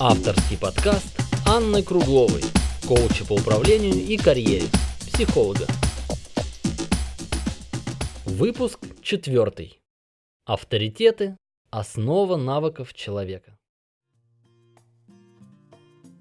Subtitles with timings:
[0.00, 1.08] Авторский подкаст
[1.44, 2.42] Анны Кругловой,
[2.86, 4.68] коуча по управлению и карьере,
[5.00, 5.66] психолога.
[8.24, 9.80] Выпуск четвертый.
[10.44, 11.36] Авторитеты–
[11.70, 13.58] основа навыков человека.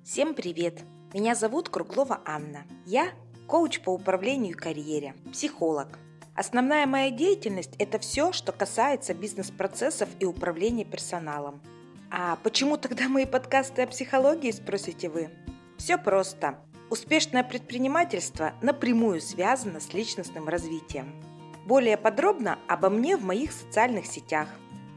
[0.03, 0.81] Всем привет!
[1.13, 2.65] Меня зовут Круглова Анна.
[2.87, 3.11] Я
[3.47, 5.99] коуч по управлению и карьере, психолог.
[6.35, 11.61] Основная моя деятельность– это все, что касается бизнес-процессов и управления персоналом–
[12.09, 15.29] а почему тогда мои подкасты о психологии, спросите вы?
[15.77, 16.59] Все просто.
[16.89, 21.21] Успешное предпринимательство напрямую связано с личностным развитием.
[21.65, 24.47] Более подробно обо мне в моих социальных сетях.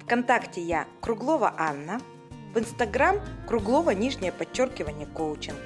[0.04, 2.00] Вконтакте я Круглова Анна,
[2.54, 3.16] в Инстаграм
[3.48, 5.58] Круглова нижнее подчеркивание коучинг.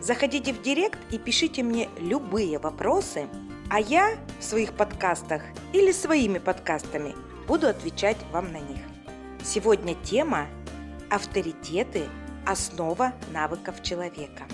[0.00, 3.26] Заходите в Директ и пишите мне любые вопросы,
[3.68, 7.16] а я в своих подкастах или своими подкастами
[7.48, 8.78] буду отвечать вам на них.
[9.42, 10.46] Сегодня тема
[11.10, 12.06] Авторитеты–
[12.46, 14.46] основа навыков человека.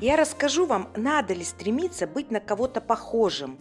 [0.00, 3.56] Я расскажу вам, надо ли стремиться быть на кого-то похожим.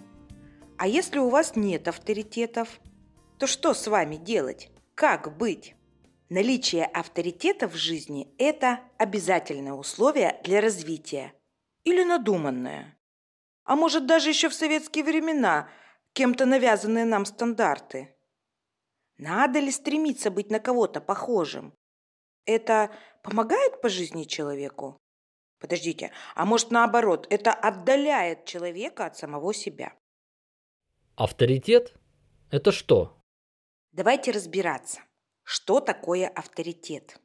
[0.80, 2.82] А если у вас нет авторитетов,
[3.38, 4.72] то что с вами делать?
[4.96, 5.76] Как быть?
[6.30, 11.34] Наличие авторитета в жизни– это обязательное условие для развития.
[11.84, 12.98] Или надуманное.
[13.66, 15.70] А может, даже еще в советские времена
[16.14, 18.16] кем-то навязанные нам стандарты.
[19.20, 21.76] Надо ли стремиться быть на кого-то похожим?
[22.46, 22.92] Это
[23.24, 24.98] помогает по жизни человеку?
[25.60, 29.94] Подождите, а может наоборот, это отдаляет человека от самого себя?
[31.16, 31.94] Авторитет–
[32.52, 33.22] это что?
[33.92, 35.02] Давайте разбираться,
[35.44, 37.20] что такое авторитет.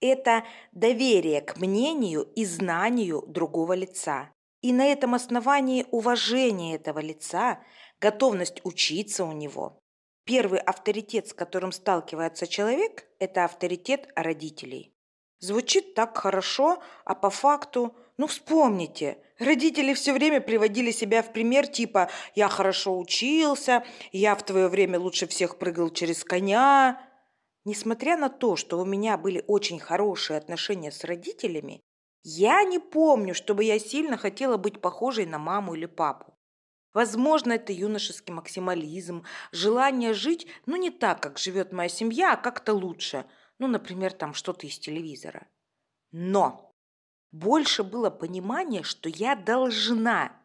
[0.00, 4.30] Это доверие к мнению и знанию другого лица.
[4.60, 7.62] И на этом основании уважение этого лица,
[8.00, 9.78] готовность учиться у него,
[10.24, 14.94] Первый авторитет, с которым сталкивается человек, это авторитет родителей.
[15.40, 21.66] Звучит так хорошо, а по факту, ну вспомните, родители все время приводили себя в пример
[21.66, 27.00] типа «я хорошо учился», «я в твое время лучше всех прыгал через коня».
[27.66, 31.82] Несмотря на то, что у меня были очень хорошие отношения с родителями,
[32.22, 36.33] я не помню, чтобы я сильно хотела быть похожей на маму или папу.
[36.94, 42.72] Возможно, это юношеский максимализм, желание жить, ну, не так, как живет моя семья, а как-то
[42.72, 43.26] лучше.
[43.58, 45.48] Ну, например, там что-то из телевизора.
[46.12, 46.72] Но
[47.32, 50.40] больше было понимание, что я должна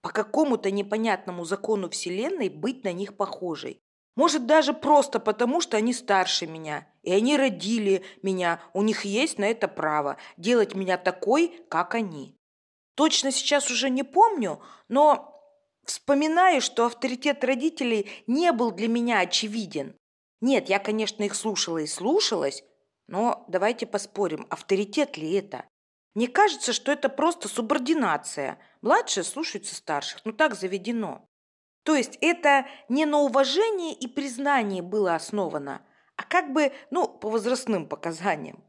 [0.00, 3.82] по какому-то непонятному закону Вселенной быть на них похожей.
[4.16, 9.38] Может, даже просто потому, что они старше меня, и они родили меня, у них есть
[9.38, 12.38] на это право делать меня такой, как они.
[12.94, 15.39] Точно сейчас уже не помню, но
[15.84, 19.96] Вспоминаю, что авторитет родителей не был для меня очевиден.
[20.40, 22.62] Нет, я, конечно, их слушала и слушалась,
[23.06, 25.64] но давайте поспорим, авторитет ли это?
[26.14, 28.58] Мне кажется, что это просто субординация.
[28.82, 31.28] Младшие слушаются старших, ну так заведено.
[31.82, 35.82] То есть это не на уважении и признании было основано,
[36.16, 38.62] а как бы, ну, по возрастным показаниям.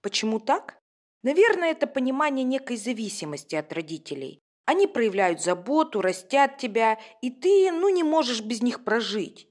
[0.00, 0.78] Почему так?
[1.22, 4.42] Наверное, это понимание некой зависимости от родителей.
[4.70, 9.48] Они проявляют заботу, растят тебя, и ты, ну, не можешь без них прожить.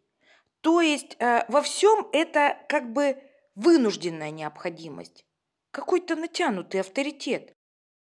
[0.62, 3.22] То есть э, во всем это как бы
[3.54, 5.26] вынужденная необходимость,
[5.72, 7.54] какой-то натянутый авторитет.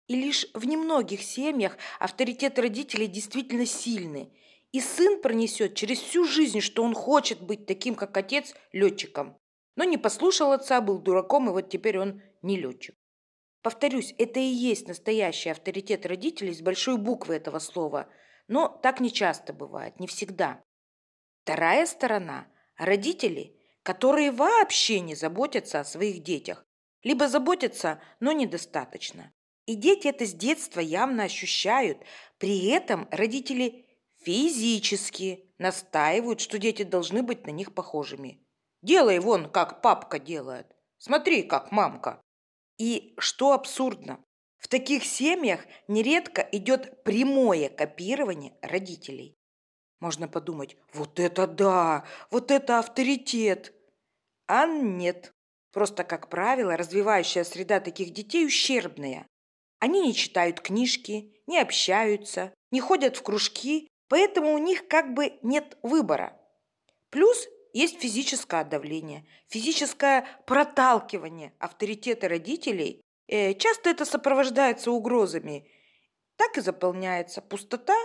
[0.06, 4.32] И лишь в немногих семьях авторитет родителей действительно сильный,
[4.72, 9.36] и сын пронесет через всю жизнь, что он хочет быть таким, как отец, летчиком.
[9.76, 12.94] Но не послушал отца, был дураком, и вот теперь он не летчик.
[13.62, 18.08] Повторюсь, это и есть настоящий авторитет родителей с большой буквы этого слова,
[18.48, 20.60] но так не часто бывает, не всегда.
[21.44, 26.66] Вторая сторона– родители, которые вообще не заботятся о своих детях,
[27.04, 29.32] либо заботятся, но недостаточно.
[29.66, 31.98] И дети это с детства явно ощущают,
[32.38, 33.86] при этом родители
[34.24, 38.44] физически настаивают, что дети должны быть на них похожими.
[38.82, 40.66] Делай вон, как папка делает.
[40.98, 42.20] Смотри, как мамка.
[42.78, 44.24] И что абсурдно,
[44.58, 49.36] в таких семьях нередко идет прямое копирование родителей.
[50.00, 53.72] Можно подумать, вот это да, вот это авторитет.
[54.46, 55.32] А нет.
[55.72, 59.26] Просто, как правило, развивающая среда таких детей ущербная.
[59.78, 65.38] Они не читают книжки, не общаются, не ходят в кружки, поэтому у них как бы
[65.42, 66.40] нет выбора.
[67.10, 73.00] Плюс есть физическое давление, физическое проталкивание авторитета родителей.
[73.28, 75.70] Э, часто это сопровождается угрозами.
[76.36, 77.96] Так и заполняется пустота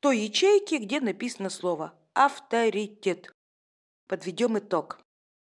[0.00, 3.32] той ячейки, где написано слово «авторитет».
[4.06, 5.00] Подведем итог.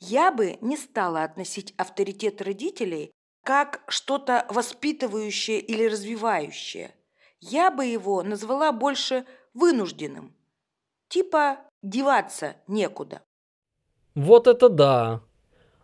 [0.01, 3.13] Я бы не стала относить авторитет родителей
[3.45, 6.95] как что-то воспитывающее или развивающее.
[7.41, 10.35] Я бы его назвала больше вынужденным.
[11.09, 13.23] Типа деваться некуда.
[14.21, 15.23] Вот это да.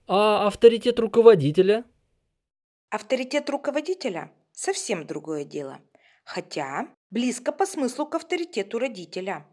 [0.07, 1.87] А авторитет руководителя?
[2.91, 5.79] Авторитет руководителя– совсем другое дело.
[6.23, 9.47] Хотя близко по смыслу к авторитету родителя.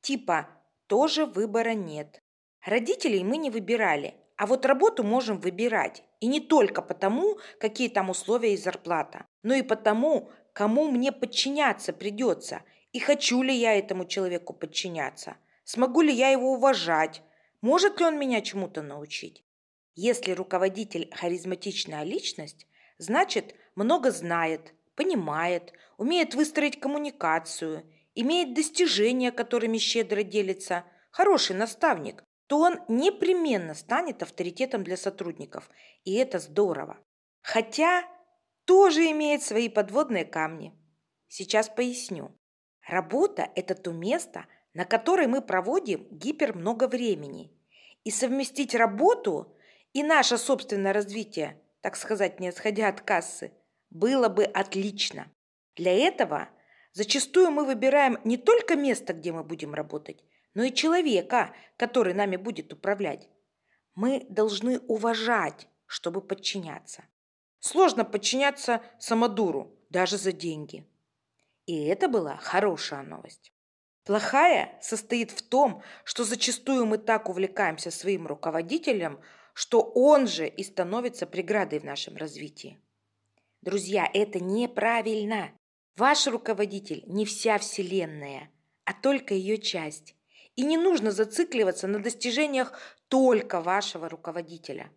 [0.00, 0.48] Типа
[0.86, 2.22] тоже выбора нет.
[2.64, 6.02] Родителей мы не выбирали, а вот работу можем выбирать.
[6.20, 11.92] И не только потому, какие там условия и зарплата, но и потому, кому мне подчиняться
[11.92, 17.22] придется, и хочу ли я этому человеку подчиняться, смогу ли я его уважать,
[17.60, 19.44] может ли он меня чему-то научить.
[19.94, 22.66] Если руководитель харизматичная личность,
[22.98, 27.84] значит, много знает, понимает, умеет выстроить коммуникацию,
[28.14, 35.70] имеет достижения, которыми щедро делится, хороший наставник, то он непременно станет авторитетом для сотрудников,
[36.04, 36.98] и это здорово.
[37.42, 38.04] Хотя
[38.64, 40.72] тоже имеет свои подводные камни.
[41.28, 42.36] Сейчас поясню.
[42.86, 47.52] Работа– это то место, на которое мы проводим гипер много времени.
[48.04, 49.54] И совместить работу
[49.92, 53.52] и наше собственное развитие, так сказать, не отходя от кассы,
[53.90, 55.30] было бы отлично.
[55.76, 56.48] Для этого
[56.92, 60.24] зачастую мы выбираем не только место, где мы будем работать,
[60.54, 63.28] но и человека, который нами будет управлять.
[63.94, 67.04] Мы должны уважать, чтобы подчиняться.
[67.58, 70.86] Сложно подчиняться самодуру, даже за деньги.
[71.66, 73.52] И это была хорошая новость.
[74.10, 79.20] Плохая состоит в том, что зачастую мы так увлекаемся своим руководителем,
[79.54, 82.80] что он же и становится преградой в нашем развитии.
[83.60, 85.52] Друзья, это неправильно.
[85.96, 88.50] Ваш руководитель не вся Вселенная,
[88.84, 90.16] а только ее часть.
[90.56, 92.72] И не нужно зацикливаться на достижениях
[93.06, 94.90] только вашего руководителя.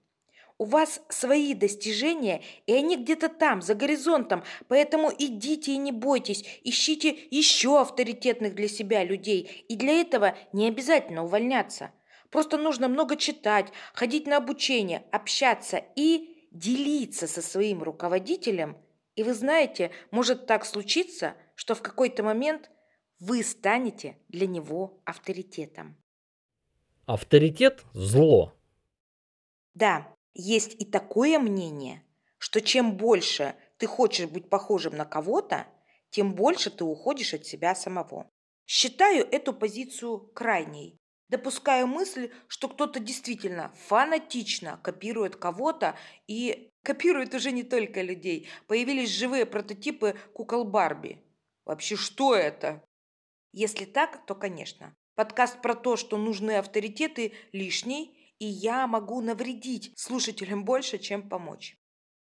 [0.63, 6.45] У вас свои достижения, и они где-то там, за горизонтом, поэтому идите и не бойтесь,
[6.63, 11.91] ищите еще авторитетных для себя людей, и для этого не обязательно увольняться.
[12.29, 18.77] Просто нужно много читать, ходить на обучение, общаться и делиться со своим руководителем.
[19.17, 22.71] И вы знаете, может так случиться, что в какой-то момент
[23.19, 25.97] вы станете для него авторитетом.
[27.05, 28.53] Авторитет– зло.
[29.73, 32.03] Да, есть и такое мнение,
[32.37, 35.67] что чем больше ты хочешь быть похожим на кого-то,
[36.09, 38.29] тем больше ты уходишь от себя самого.
[38.65, 40.97] Считаю эту позицию крайней.
[41.29, 45.97] Допускаю мысль, что кто-то действительно фанатично копирует кого-то
[46.27, 48.47] и копирует уже не только людей.
[48.67, 51.23] Появились живые прототипы кукол Барби.
[51.65, 52.83] Вообще, что это?
[53.51, 54.95] Если так, то, конечно.
[55.15, 61.77] Подкаст про то, что нужны авторитеты, лишний, и я могу навредить слушателям больше, чем помочь.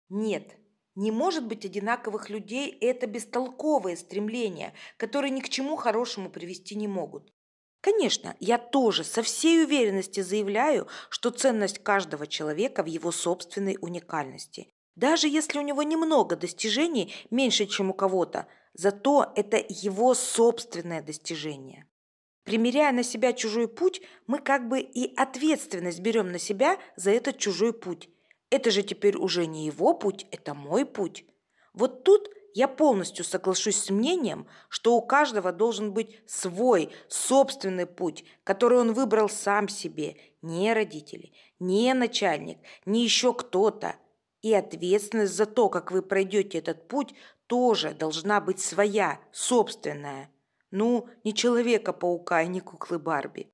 [0.10, 0.58] Нет,
[0.96, 6.88] не может быть одинаковых людей– это бестолковые стремления, которые ни к чему хорошему привести не
[6.88, 7.32] могут.
[7.82, 14.74] Конечно, я тоже со всей уверенностью заявляю, что ценность каждого человека в его собственной уникальности.
[14.96, 21.89] Даже если у него немного достижений, меньше, чем у кого-то, зато это его собственное достижение.
[22.44, 27.38] Примеряя на себя чужой путь, мы как бы и ответственность берем на себя за этот
[27.38, 28.10] чужой путь.
[28.50, 31.26] Это же теперь уже не его путь, это мой путь.
[31.74, 38.26] Вот тут я полностью соглашусь с мнением, что у каждого должен быть свой, собственный путь,
[38.44, 43.96] который он выбрал сам себе, не родители, не начальник, не еще кто-то.
[44.42, 47.14] И ответственность за то, как вы пройдете этот путь,
[47.48, 50.32] тоже должна быть своя, собственная.
[50.72, 53.50] Ну, не Человека-паука и не куклы Барби.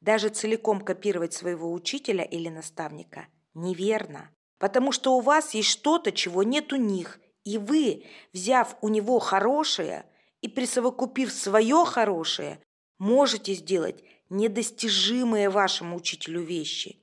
[0.00, 6.42] Даже целиком копировать своего учителя или наставника неверно, потому что у вас есть что-то, чего
[6.42, 10.04] нет у них, и вы, взяв у него хорошее
[10.40, 12.60] и присовокупив свое хорошее,
[12.98, 16.98] можете сделать недостижимые вашему учителю вещи.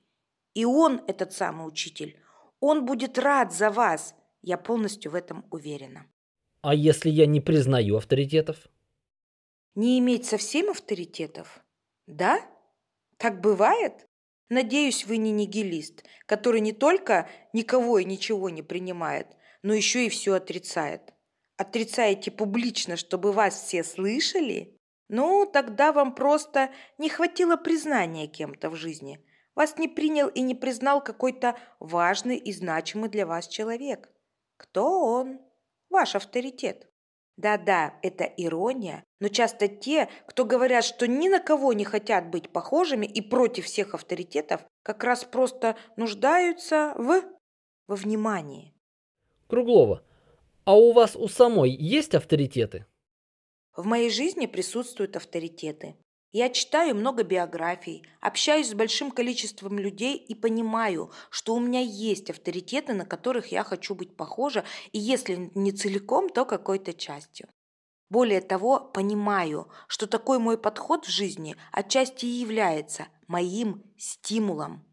[0.53, 2.17] И он, этот самый учитель,
[2.59, 4.13] он будет рад за вас.
[4.41, 6.05] Я полностью в этом уверена.
[6.61, 8.67] А если я не признаю авторитетов?
[9.75, 11.63] Не иметь совсем авторитетов?
[12.05, 12.41] Да?
[13.17, 14.05] Так бывает?
[14.49, 19.27] Надеюсь, вы не нигилист, который не только никого и ничего не принимает,
[19.63, 21.13] но еще и все отрицает.
[21.55, 24.77] Отрицаете публично, чтобы вас все слышали?
[25.07, 29.25] Ну, тогда вам просто не хватило признания кем-то в жизни.
[29.55, 34.09] Вас не принял и не признал какой-то важный и значимый для вас человек.
[34.57, 35.39] Кто он?
[35.89, 36.90] Ваш авторитет.
[37.41, 42.51] Да-да, это ирония, но часто те, кто говорят, что ни на кого не хотят быть
[42.51, 47.23] похожими и против всех авторитетов, как раз просто нуждаются в...
[47.87, 48.75] во внимании.
[49.47, 50.03] Круглова,
[50.65, 52.85] а у вас у самой есть авторитеты?
[53.75, 55.95] В моей жизни присутствуют авторитеты.
[56.33, 62.29] Я читаю много биографий, общаюсь с большим количеством людей и понимаю, что у меня есть
[62.29, 67.49] авторитеты, на которых я хочу быть похожа, и если не целиком, то какой-то частью.
[68.09, 74.85] Более того, понимаю, что такой мой подход в жизни отчасти и является моим стимулом.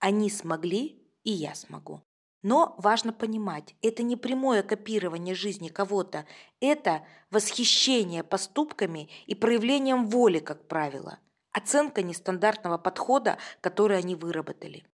[0.00, 2.02] Они смогли, и я смогу.
[2.42, 6.26] Но важно понимать, это не прямое копирование жизни кого-то,
[6.60, 11.20] это восхищение поступками и проявлением воли, как правило,
[11.52, 14.84] оценка нестандартного подхода, который они выработали.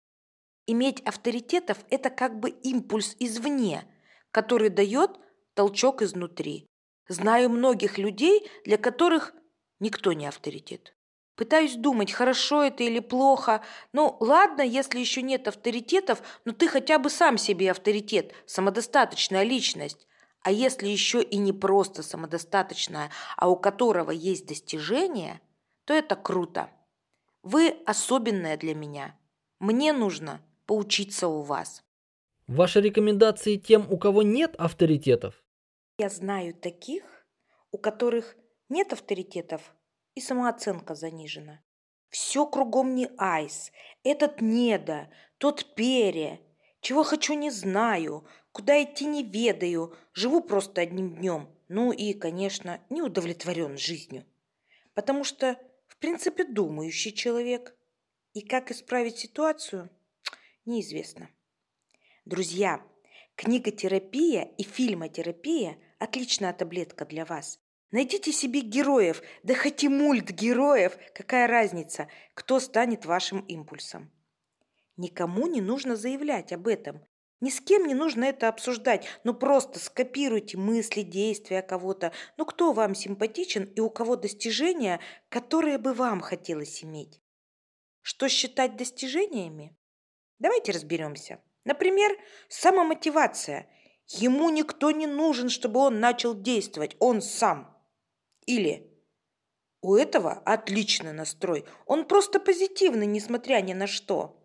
[0.67, 3.85] Иметь авторитетов– это как бы импульс извне,
[4.31, 5.19] который дает
[5.55, 6.67] толчок изнутри.
[7.09, 9.33] Знаю многих людей, для которых
[9.81, 10.95] никто не авторитет.
[11.38, 13.62] Пытаюсь думать, хорошо это или плохо.
[13.92, 20.09] Ну, ладно, если еще нет авторитетов, но ты хотя бы сам себе авторитет, самодостаточная личность.
[20.42, 25.40] А если еще и не просто самодостаточная, а у которого есть достижения,
[25.85, 26.71] то это круто.
[27.45, 29.16] Вы особенная для меня.
[29.61, 31.85] Мне нужно поучиться у вас.
[32.49, 35.40] Ваши рекомендации тем, у кого нет авторитетов?
[35.99, 37.04] Я знаю таких,
[37.71, 38.35] у которых
[38.68, 39.73] нет авторитетов,
[40.19, 41.63] и самооценка занижена.
[42.11, 43.71] Все кругом не айс,
[44.03, 46.41] этот неда, тот пере.
[46.81, 51.49] Чего хочу не знаю, куда идти не ведаю, живу просто одним днем.
[51.69, 54.25] Ну и, конечно, не удовлетворен жизнью.
[54.95, 55.57] Потому что,
[55.87, 57.77] в принципе, думающий человек.
[58.33, 59.91] И как исправить ситуацию,
[60.65, 61.31] неизвестно.
[62.25, 62.83] Друзья,
[63.37, 67.61] книготерапия и фильмотерапия– отличная таблетка для вас.
[67.90, 74.12] Найдите себе героев, да хоть и мульт героев, какая разница, кто станет вашим импульсом.
[74.99, 77.02] Никому не нужно заявлять об этом.
[77.40, 82.12] Ни с кем не нужно это обсуждать, но просто скопируйте мысли, действия кого-то.
[82.37, 87.23] Ну кто вам симпатичен и у кого достижения, которые бы вам хотелось иметь?
[88.02, 89.76] Что считать достижениями?
[90.40, 91.40] Давайте разберемся.
[91.64, 92.11] Например,
[92.49, 93.71] самомотивация.
[94.09, 97.77] Ему никто не нужен, чтобы он начал действовать, он сам.
[98.49, 98.90] Или
[99.83, 104.43] у этого отличный настрой, он просто позитивный, несмотря ни на что.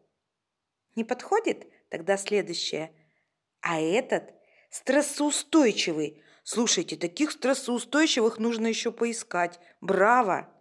[0.97, 1.65] Не подходит?
[1.87, 2.93] Тогда следующее.
[3.61, 4.33] А этот
[4.69, 6.21] стрессоустойчивый.
[6.43, 9.57] Слушайте, таких стрессоустойчивых нужно еще поискать.
[9.79, 10.53] Браво!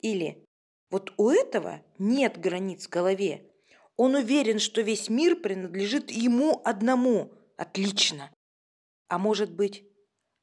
[0.00, 0.44] Или
[0.90, 3.48] вот у этого нет границ в голове.
[3.94, 7.32] Он уверен, что весь мир принадлежит ему одному.
[7.56, 8.32] Отлично.
[9.06, 9.84] А может быть,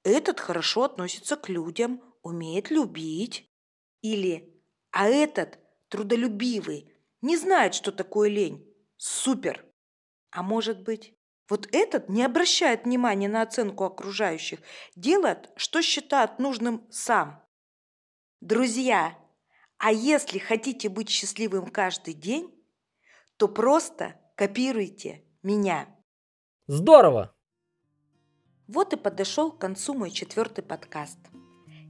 [0.03, 3.50] этот хорошо относится к людям, умеет любить.
[4.01, 4.62] Или
[4.92, 8.68] «А этот трудолюбивый, не знает, что такое лень.
[8.98, 9.65] Супер!»
[10.32, 11.15] А может быть,
[11.48, 14.60] вот этот не обращает внимания на оценку окружающих,
[14.96, 17.44] делает, что считает нужным сам.
[18.42, 19.18] Друзья,
[19.77, 22.51] а если хотите быть счастливым каждый день,
[23.38, 25.88] то просто копируйте меня.
[26.68, 27.36] Здорово!
[28.68, 31.20] Вот и подошел к концу мой четвертый подкаст–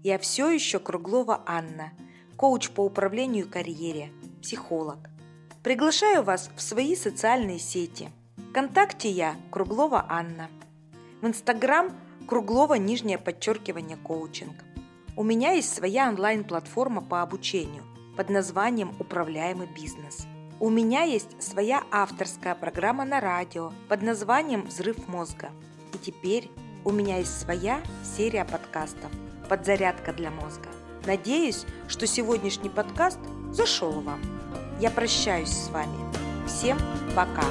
[0.03, 1.93] я все еще Круглова Анна,
[2.35, 4.97] коуч по управлению карьере, психолог.
[5.63, 8.09] Приглашаю вас в свои социальные сети.
[8.49, 10.49] Вконтакте я Круглова Анна.
[11.21, 11.89] В Инстаграм
[12.27, 14.55] Круглова нижнее подчеркивание коучинг.
[15.15, 17.83] У меня есть своя онлайн-платформа по обучению
[18.17, 20.27] под названием «Управляемый бизнес».
[20.59, 25.49] У меня есть своя авторская программа на радио под названием «Взрыв мозга».
[25.93, 26.51] И теперь
[26.83, 27.81] у меня есть своя
[28.17, 29.09] серия подкастов–
[29.53, 30.67] подзарядка для мозга.
[31.05, 33.19] Надеюсь, что сегодняшний подкаст
[33.51, 34.19] зашел вам.
[34.79, 35.95] Я прощаюсь с вами.
[36.47, 36.79] Всем
[37.15, 37.43] пока!